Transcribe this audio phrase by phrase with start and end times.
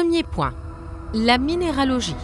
[0.00, 0.52] Premier point,
[1.12, 2.14] la minéralogie.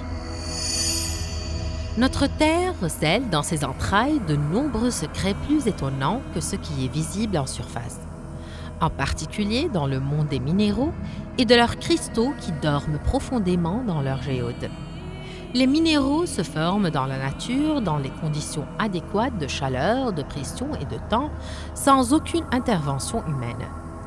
[1.98, 6.92] Notre Terre recèle dans ses entrailles de nombreux secrets plus étonnants que ce qui est
[6.92, 7.98] visible en surface,
[8.80, 10.92] en particulier dans le monde des minéraux
[11.36, 14.70] et de leurs cristaux qui dorment profondément dans leur géode.
[15.52, 20.68] Les minéraux se forment dans la nature dans les conditions adéquates de chaleur, de pression
[20.80, 21.30] et de temps,
[21.74, 23.66] sans aucune intervention humaine.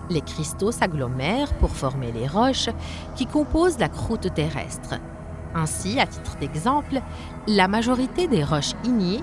[0.09, 2.69] Les cristaux s'agglomèrent pour former les roches
[3.15, 4.95] qui composent la croûte terrestre.
[5.53, 7.01] Ainsi, à titre d'exemple,
[7.47, 9.21] la majorité des roches ignées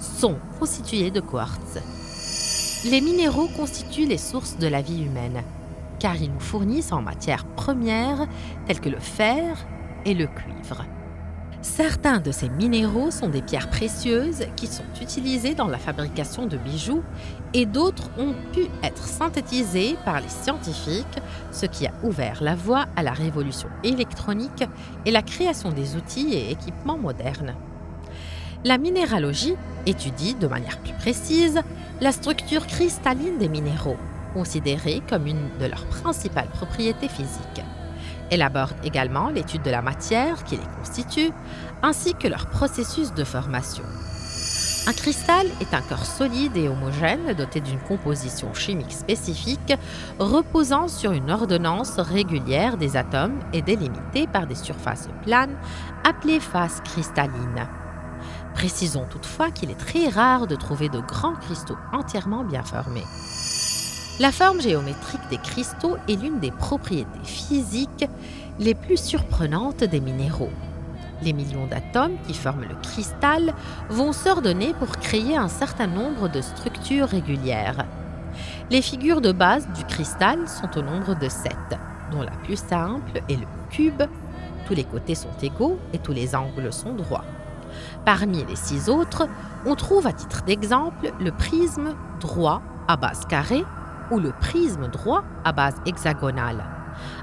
[0.00, 1.78] sont constituées de quartz.
[2.84, 5.42] Les minéraux constituent les sources de la vie humaine,
[5.98, 8.26] car ils nous fournissent en matières premières
[8.66, 9.56] telles que le fer
[10.04, 10.84] et le cuivre.
[11.76, 16.56] Certains de ces minéraux sont des pierres précieuses qui sont utilisées dans la fabrication de
[16.56, 17.02] bijoux
[17.54, 21.20] et d'autres ont pu être synthétisés par les scientifiques,
[21.52, 24.64] ce qui a ouvert la voie à la révolution électronique
[25.04, 27.54] et la création des outils et équipements modernes.
[28.64, 29.54] La minéralogie
[29.86, 31.60] étudie de manière plus précise
[32.00, 33.98] la structure cristalline des minéraux,
[34.32, 37.62] considérée comme une de leurs principales propriétés physiques.
[38.30, 38.48] Elle
[38.84, 41.30] également l'étude de la matière qui les constitue,
[41.82, 43.84] ainsi que leur processus de formation.
[44.86, 49.74] Un cristal est un corps solide et homogène doté d'une composition chimique spécifique
[50.18, 55.56] reposant sur une ordonnance régulière des atomes et délimitée par des surfaces planes
[56.04, 57.68] appelées faces cristallines.
[58.54, 63.04] Précisons toutefois qu'il est très rare de trouver de grands cristaux entièrement bien formés.
[64.20, 68.04] La forme géométrique des cristaux est l'une des propriétés physiques
[68.58, 70.50] les plus surprenantes des minéraux.
[71.22, 73.54] Les millions d'atomes qui forment le cristal
[73.88, 77.86] vont s'ordonner pour créer un certain nombre de structures régulières.
[78.70, 81.78] Les figures de base du cristal sont au nombre de sept,
[82.10, 84.02] dont la plus simple est le cube.
[84.66, 87.24] Tous les côtés sont égaux et tous les angles sont droits.
[88.04, 89.28] Parmi les six autres,
[89.64, 93.64] on trouve à titre d'exemple le prisme droit à base carrée
[94.10, 96.64] ou le prisme droit à base hexagonale.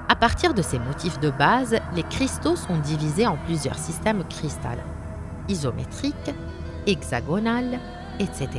[0.07, 4.83] À partir de ces motifs de base, les cristaux sont divisés en plusieurs systèmes cristallins,
[5.49, 6.33] isométriques,
[6.87, 7.79] hexagonales,
[8.19, 8.49] etc.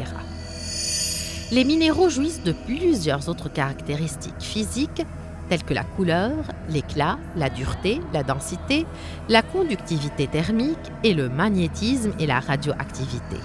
[1.52, 5.06] Les minéraux jouissent de plusieurs autres caractéristiques physiques
[5.48, 6.32] telles que la couleur,
[6.68, 8.84] l'éclat, la dureté, la densité,
[9.28, 13.36] la conductivité thermique et le magnétisme et la radioactivité.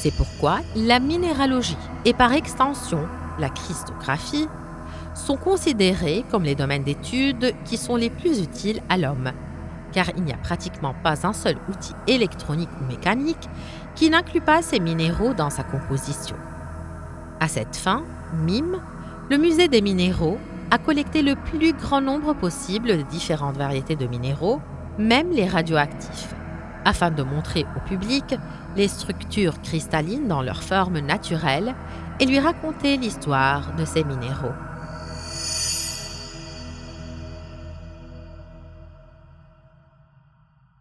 [0.00, 4.48] C'est pourquoi la minéralogie et par extension la christographie,
[5.14, 9.32] sont considérés comme les domaines d'études qui sont les plus utiles à l'homme,
[9.92, 13.48] car il n'y a pratiquement pas un seul outil électronique ou mécanique
[13.94, 16.36] qui n'inclut pas ces minéraux dans sa composition.
[17.40, 18.04] À cette fin,
[18.34, 18.80] MIM,
[19.30, 20.38] le musée des minéraux,
[20.70, 24.60] a collecté le plus grand nombre possible de différentes variétés de minéraux,
[24.98, 26.34] même les radioactifs,
[26.88, 28.34] afin de montrer au public
[28.74, 31.74] les structures cristallines dans leur forme naturelle
[32.18, 34.54] et lui raconter l'histoire de ces minéraux.